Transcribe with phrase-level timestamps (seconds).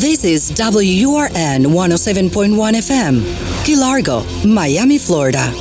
[0.00, 3.22] This is WURN 107.1 FM,
[3.66, 5.52] Key Largo, Miami, Florida.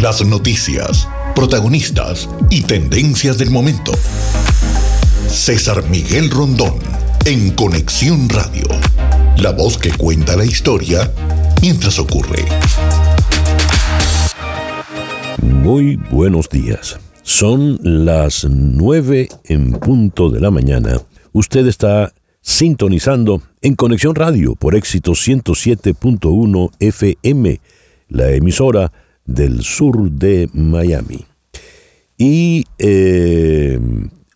[0.00, 3.92] Las noticias, protagonistas y tendencias del momento.
[5.28, 6.78] César Miguel Rondón,
[7.26, 8.66] en Conexión Radio.
[9.36, 11.12] La voz que cuenta la historia
[11.60, 12.42] mientras ocurre.
[15.42, 16.98] Muy buenos días.
[17.36, 21.00] Son las nueve en punto de la mañana.
[21.32, 27.60] Usted está sintonizando en Conexión Radio por éxito 107.1 FM,
[28.08, 28.92] la emisora
[29.24, 31.26] del sur de Miami.
[32.16, 33.80] Y eh,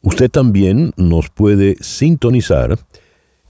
[0.03, 2.81] usted también nos puede sintonizar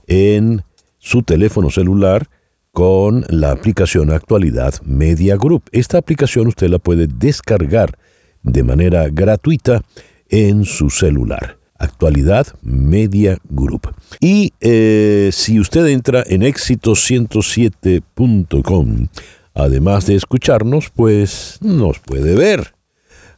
[0.05, 0.61] en
[0.99, 2.29] su teléfono celular
[2.71, 5.63] con la aplicación Actualidad Media Group.
[5.71, 7.97] Esta aplicación usted la puede descargar
[8.43, 9.81] de manera gratuita
[10.29, 11.59] en su celular.
[11.79, 13.93] Actualidad Media Group.
[14.19, 19.07] Y eh, si usted entra en éxito107.com,
[19.53, 22.73] además de escucharnos, pues nos puede ver.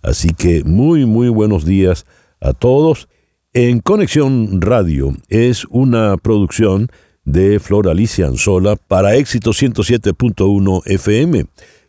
[0.02, 2.08] Así que muy, muy buenos días
[2.40, 3.08] a todos.
[3.53, 6.90] En Conexión Radio es una producción
[7.23, 11.45] de Flor Alicia Anzola para éxito 107.1 FM,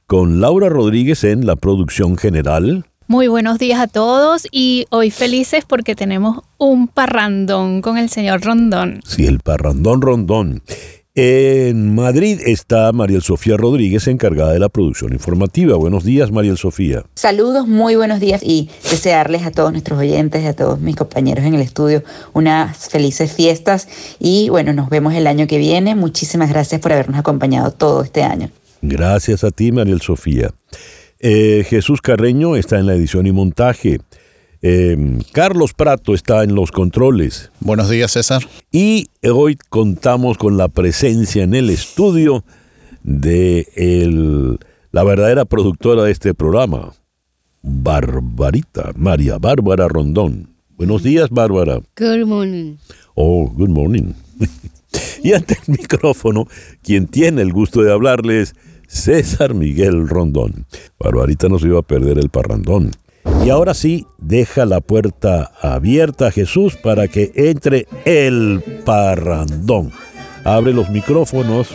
[0.07, 2.85] con Laura Rodríguez en la producción general.
[3.13, 8.41] Muy buenos días a todos y hoy felices porque tenemos un parrandón con el señor
[8.41, 9.03] Rondón.
[9.07, 10.63] Sí, el parrandón Rondón.
[11.15, 15.77] En Madrid está María Sofía Rodríguez, encargada de la producción informativa.
[15.77, 17.05] Buenos días, María Sofía.
[17.15, 21.45] Saludos, muy buenos días y desearles a todos nuestros oyentes y a todos mis compañeros
[21.45, 22.03] en el estudio
[22.33, 23.89] unas felices fiestas
[24.21, 25.95] y bueno, nos vemos el año que viene.
[25.95, 28.49] Muchísimas gracias por habernos acompañado todo este año.
[28.81, 30.55] Gracias a ti, María Sofía.
[31.25, 34.01] Eh, Jesús Carreño está en la edición y montaje.
[34.61, 37.53] Eh, Carlos Prato está en los controles.
[37.61, 38.43] Buenos días, César.
[38.73, 42.45] Y hoy contamos con la presencia en el estudio
[43.05, 44.59] de el,
[44.91, 46.93] la verdadera productora de este programa,
[47.63, 50.49] Barbarita, María Bárbara Rondón.
[50.71, 51.81] Buenos días, Bárbara.
[51.97, 52.79] Good morning.
[53.15, 54.15] Oh, good morning.
[55.23, 56.49] y ante el micrófono,
[56.83, 58.57] quien tiene el gusto de hablarles,
[58.93, 60.67] César Miguel Rondón.
[61.01, 62.91] Barbarita nos iba a perder el parrandón.
[63.45, 69.91] Y ahora sí, deja la puerta abierta a Jesús para que entre el parrandón.
[70.45, 71.69] Abre los micrófonos.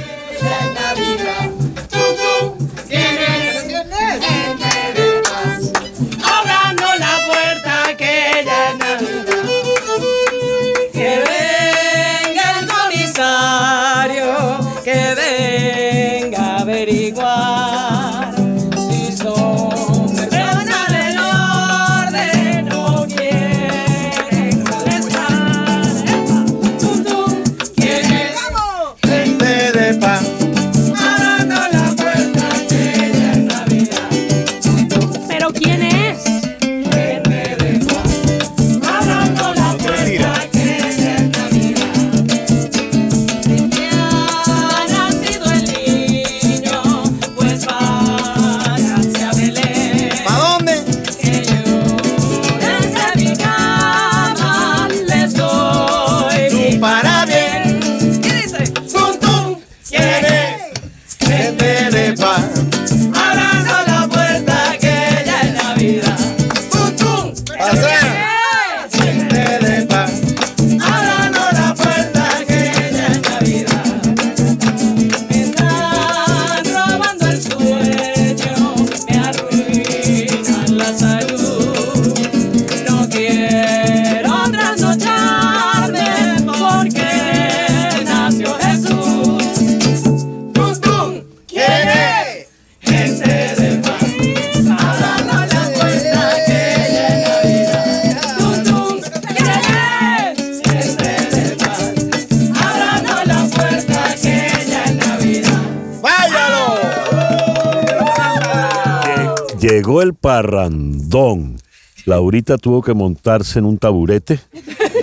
[109.59, 111.57] Llegó el parrandón.
[112.06, 114.39] Laurita tuvo que montarse en un taburete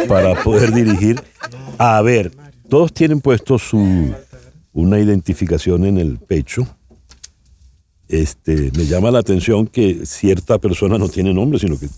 [0.08, 1.22] para poder dirigir.
[1.78, 2.32] A ver,
[2.68, 4.14] todos tienen puesto su
[4.72, 6.66] una identificación en el pecho.
[8.08, 11.88] Este, me llama la atención que cierta persona no tiene nombre, sino que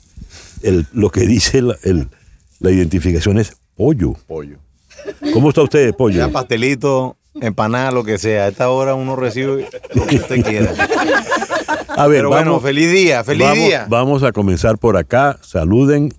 [0.63, 2.09] el, lo que dice la, el-
[2.61, 4.15] la identificación es pollo.
[4.27, 4.57] Pollo.
[5.33, 6.17] ¿Cómo está usted, pollo?
[6.19, 8.45] Ya pastelito, empanada, lo que sea.
[8.45, 10.73] A esta hora uno recibe lo que usted quiera.
[11.89, 13.87] A ver, Pero bueno, feliz día, feliz vamos, día.
[13.89, 15.39] Vamos a comenzar por acá.
[15.43, 16.13] Saluden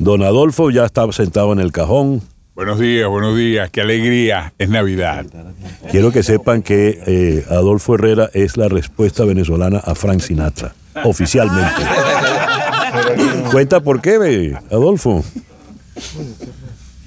[0.00, 2.22] Don Adolfo ya estaba sentado en el cajón.
[2.54, 3.70] Buenos días, buenos días.
[3.70, 4.52] Qué alegría.
[4.58, 5.24] Es Navidad.
[5.90, 10.74] Quiero que sepan que eh, Adolfo Herrera es la respuesta venezolana a Frank Sinatra,
[11.04, 11.82] oficialmente.
[13.50, 15.24] Cuenta por qué, Adolfo.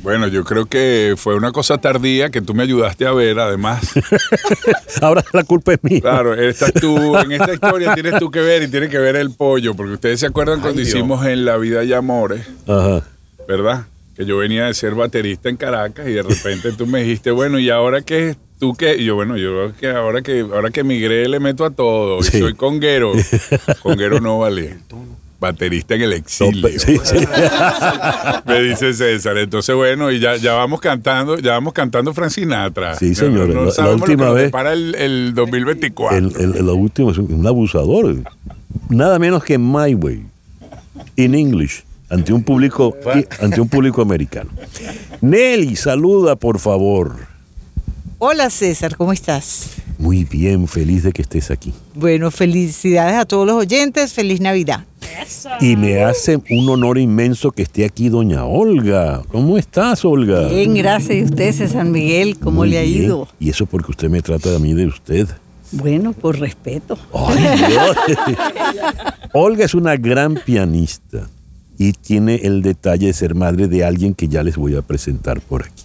[0.05, 3.91] Bueno, yo creo que fue una cosa tardía que tú me ayudaste a ver, además.
[5.01, 5.99] Ahora la culpa es mía.
[5.99, 9.31] Claro, estás tú, en esta historia tienes tú que ver y tienes que ver el
[9.31, 13.01] pollo, porque ustedes se acuerdan cuando hicimos en La Vida y Amores, Ajá.
[13.47, 13.87] ¿verdad?
[14.15, 17.57] Que yo venía de ser baterista en Caracas y de repente tú me dijiste, bueno,
[17.57, 18.35] ¿y ahora qué?
[18.59, 18.97] ¿Tú qué?
[18.97, 22.21] Y yo, bueno, yo que ahora que ahora que migré le meto a todo.
[22.21, 22.37] Sí.
[22.37, 23.13] Y soy conguero.
[23.81, 24.77] Conguero no vale.
[25.39, 26.67] Baterista en el exilio.
[26.79, 27.17] Sí, sí.
[28.45, 29.37] Me dice César.
[29.37, 32.95] Entonces, bueno, y ya, ya vamos cantando, ya vamos cantando Frank Sinatra.
[32.95, 33.49] Sí, señor.
[33.49, 36.17] La- la última vez- depara el, el 2024.
[36.17, 38.15] El, el- el último es un, un abusador.
[38.89, 40.25] Nada menos que My Way.
[41.17, 41.83] In English.
[42.09, 42.95] Ante un público,
[43.41, 44.49] ante un público americano.
[45.21, 47.15] Nelly, saluda, por favor.
[48.19, 49.71] Hola César, ¿cómo estás?
[49.97, 51.73] Muy bien, feliz de que estés aquí.
[51.93, 54.83] Bueno, felicidades a todos los oyentes, feliz Navidad.
[55.61, 59.21] Y me hace un honor inmenso que esté aquí doña Olga.
[59.29, 60.47] ¿Cómo estás, Olga?
[60.49, 61.17] Bien, gracias.
[61.17, 62.37] ¿Y usted, César Miguel?
[62.37, 63.03] ¿Cómo Muy le ha bien.
[63.03, 63.27] ido?
[63.39, 65.27] Y eso porque usted me trata a mí de usted.
[65.71, 66.97] Bueno, por respeto.
[67.13, 67.97] Ay, Dios.
[69.33, 71.27] Olga es una gran pianista
[71.77, 75.41] y tiene el detalle de ser madre de alguien que ya les voy a presentar
[75.41, 75.83] por aquí.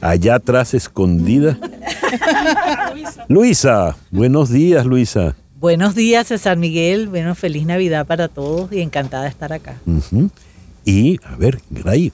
[0.00, 1.58] Allá atrás, escondida.
[3.28, 5.36] Luisa, buenos días, Luisa.
[5.58, 9.76] Buenos días César Miguel, bueno, feliz Navidad para todos y encantada de estar acá.
[10.84, 12.12] Y, a ver, Grace.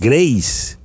[0.00, 0.80] Grace.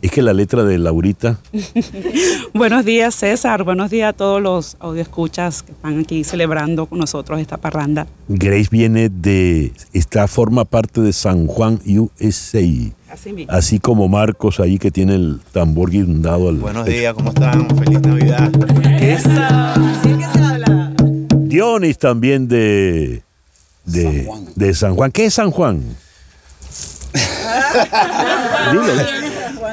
[0.00, 1.40] Es que la letra de Laurita,
[2.54, 3.64] Buenos días, César.
[3.64, 8.06] Buenos días a todos los audioescuchas que están aquí celebrando con nosotros esta parranda.
[8.28, 12.60] Grace viene de, está, forma parte de San Juan USA.
[13.10, 13.52] Así mismo.
[13.52, 17.68] Así como Marcos ahí que tiene el tambor guindado al Buenos días, ¿cómo están?
[17.78, 18.50] Feliz Navidad.
[21.48, 23.22] Dionis también de,
[23.84, 25.10] de, de San Juan.
[25.10, 25.82] ¿Qué es San Juan?
[28.72, 28.84] Dilo.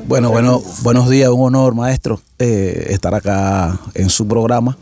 [0.08, 4.78] Bueno, bueno, buenos días, un honor, maestro, eh, estar acá en su programa.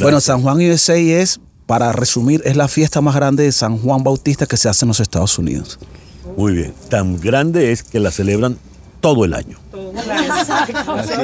[0.00, 4.02] Bueno, San Juan USA es, para resumir, es la fiesta más grande de San Juan
[4.02, 5.78] Bautista que se hace en los Estados Unidos.
[6.36, 6.74] Muy bien.
[6.88, 8.56] Tan grande es que la celebran
[9.00, 9.58] todo el año.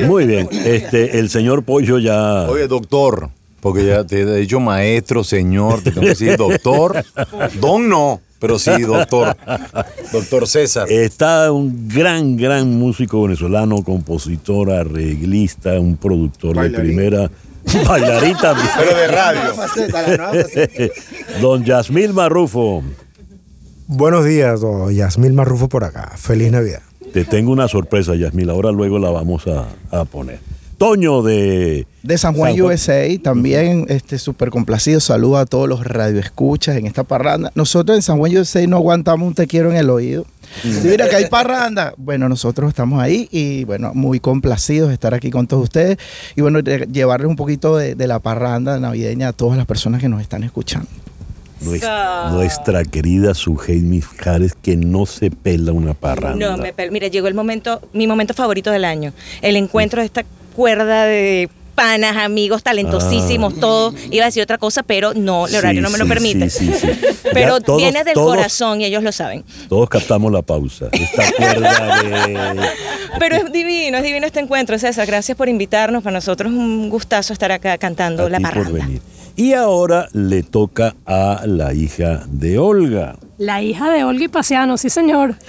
[0.07, 0.49] Muy bien.
[0.51, 2.43] Este, el señor Pollo ya.
[2.49, 3.31] Oye, doctor,
[3.61, 7.05] porque ya te he dicho maestro, señor, te tengo que decir doctor.
[7.61, 9.37] Don no, pero sí, doctor.
[10.13, 10.91] Doctor César.
[10.91, 17.31] Está un gran, gran músico venezolano, compositor, arreglista, un productor de primera.
[17.89, 18.69] Bailarín también.
[18.77, 19.41] Pero de radio.
[21.41, 22.83] Don Yasmil Marrufo.
[23.87, 26.13] Buenos días, don Yasmil Marrufo por acá.
[26.17, 26.81] Feliz Navidad.
[27.13, 28.49] Te tengo una sorpresa, Yasmil.
[28.49, 30.41] Ahora luego la vamos a, a poner.
[30.79, 31.87] Toño de.
[32.03, 32.75] De San Juan, San Juan.
[32.75, 35.01] USA, también este súper complacido.
[35.01, 37.53] Saludo a todos los radioescuchas en esta parranda.
[37.55, 40.27] Nosotros en San Juan, USA no aguantamos un te quiero en el oído.
[40.63, 45.15] Si mira que hay parranda, bueno, nosotros estamos ahí y bueno, muy complacidos de estar
[45.15, 45.99] aquí con todos ustedes
[46.37, 50.09] y bueno, llevarles un poquito de, de la parranda navideña a todas las personas que
[50.09, 50.89] nos están escuchando.
[51.61, 56.51] Nuestra, nuestra querida Sujei Mijares, que no se pela una parranda.
[56.51, 59.13] No, me pel- mira, llegó el momento, mi momento favorito del año.
[59.41, 60.25] El encuentro de esta
[60.55, 63.61] cuerda de panas, amigos, talentosísimos, Ah.
[63.61, 63.95] todo.
[64.11, 66.51] Iba a decir otra cosa, pero no, el horario Sí, no me lo sí, permite.
[66.51, 66.71] sí.
[67.33, 69.45] Pero todos- viene del todos- corazón y ellos lo saben.
[69.69, 70.87] Todos captamos la pausa.
[70.93, 72.61] Esta cuerda de.
[73.19, 75.05] Pero es divino, es divino este encuentro, César.
[75.07, 76.03] Gracias por invitarnos.
[76.05, 78.85] Para nosotros es un gustazo estar acá cantando a la ti por parranda.
[78.87, 79.01] venir.
[79.37, 83.17] Y ahora le toca a la hija de Olga.
[83.37, 85.35] La hija de Olga y Paciano, sí señor.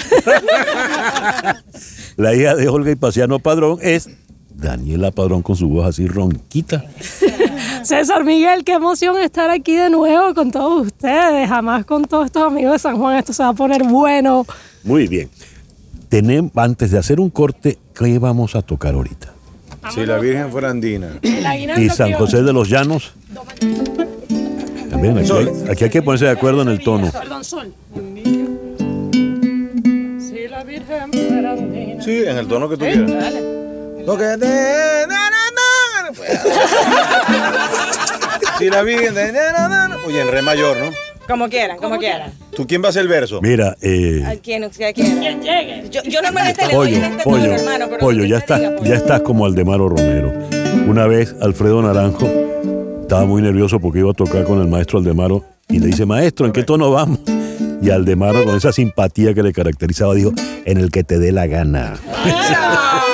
[2.18, 4.10] La hija de Olga y Paciano Padrón es
[4.56, 6.84] Daniela Padrón con su voz así ronquita.
[7.84, 11.48] César Miguel, qué emoción estar aquí de nuevo con todos ustedes.
[11.48, 13.18] Jamás con todos estos amigos de San Juan.
[13.18, 14.48] Esto se va a poner bueno.
[14.84, 15.30] Muy bien.
[16.10, 19.35] Tenemos, antes de hacer un corte, ¿qué vamos a tocar ahorita?
[19.94, 21.08] Si la Virgen fuera andina.
[21.78, 23.14] Y San José de los Llanos.
[25.02, 27.12] Ven, aquí, hay, aquí hay que ponerse de acuerdo en el tono.
[27.12, 27.74] Perdón, sol.
[30.20, 32.02] Si la Virgen fuera andina.
[32.04, 33.12] Sí, en el tono que tú quieras.
[33.12, 33.42] Dale.
[34.06, 35.06] Lo que te-
[38.58, 39.14] Si la Virgen.
[40.08, 40.92] Oye, en re mayor, ¿no?
[41.28, 42.32] Como quieran, como quieran.
[42.56, 43.42] ¿Tú quién va a hacer el verso?
[43.42, 45.82] Mira, eh, ¿A quién usted quiera?
[45.90, 48.62] Yo, yo normalmente le doy pollo, en este pollo, tono, hermano, pero pollo, ya estás,
[48.84, 50.32] ya estás como Aldemaro Romero.
[50.88, 52.30] Una vez Alfredo Naranjo
[53.02, 56.46] estaba muy nervioso porque iba a tocar con el maestro Aldemaro y le dice, maestro,
[56.46, 57.20] ¿en qué tono vamos?
[57.82, 60.32] Y Aldemaro, con esa simpatía que le caracterizaba, dijo,
[60.66, 61.98] en el que te dé la gana.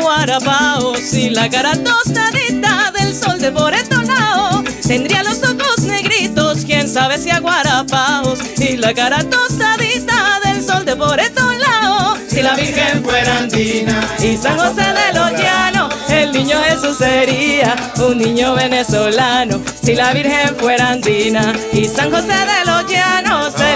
[0.00, 4.62] sabe si la cara tostadita del sol de Boretonao.
[4.86, 10.94] Tendría los ojos negritos, quién sabe si aguarapaos y la cara tostadita del sol de
[10.94, 12.16] Boretonao.
[12.28, 17.76] Si la Virgen fuera andina y San José de los Llanos, el niño Jesús sería
[17.98, 19.60] un niño venezolano.
[19.82, 23.29] Si la Virgen fuera andina y San José de los Llanos,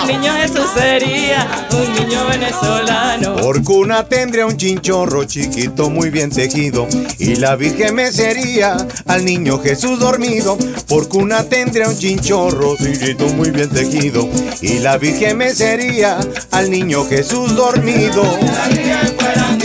[0.05, 3.37] el niño Jesús sería un niño venezolano.
[3.37, 6.87] Por cuna tendría un chinchorro chiquito muy bien tejido
[7.19, 10.59] y la Virgen me sería al niño Jesús dormido.
[10.89, 14.29] Por cuna tendría un chinchorro chiquito muy bien tejido
[14.61, 16.19] y la Virgen me sería
[16.51, 18.23] al niño Jesús dormido.
[18.23, 19.57] La Virgen fuera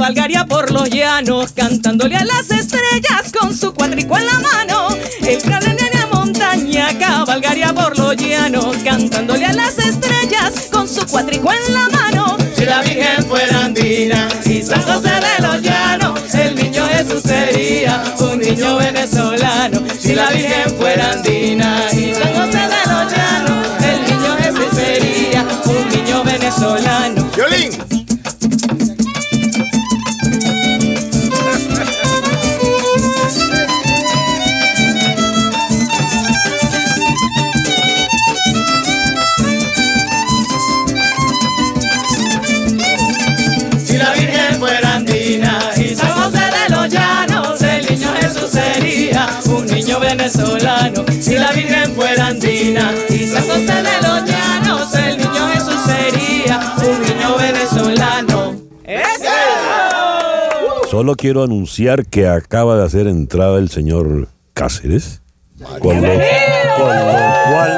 [0.00, 4.88] cabalgaría por los llanos, cantándole a las estrellas con su cuatrico en la mano.
[5.44, 11.52] Cabalgaría en la montaña, cabalgaría por los llanos, cantándole a las estrellas con su cuatrico
[11.52, 12.38] en la mano.
[12.56, 18.02] Si la Virgen fuera andina y San José de los Llanos, el niño Jesús sería
[18.20, 19.82] un niño venezolano.
[19.98, 21.69] Si la Virgen fuera andina
[50.30, 51.04] venezolano.
[51.20, 56.60] Si la Virgen fuera andina y San José de los Llanos, el niño Jesús sería
[56.78, 58.54] un niño venezolano.
[58.84, 59.28] ¡Eso!
[60.90, 65.20] Solo quiero anunciar que acaba de hacer entrada el señor Cáceres.
[65.80, 67.12] Con lo, con lo
[67.50, 67.72] cual,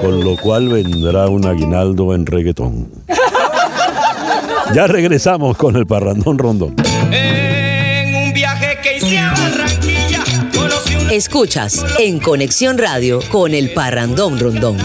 [0.00, 2.88] con lo cual vendrá un aguinaldo en reggaetón.
[4.74, 6.76] Ya regresamos con el parrandón rondón.
[11.10, 14.76] Escuchas en Conexión Radio con el Parrandón Rondón.